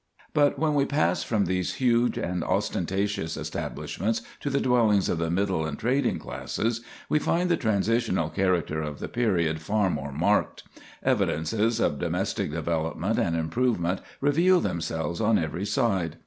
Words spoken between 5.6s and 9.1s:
and trading classes, we find the transitional character of the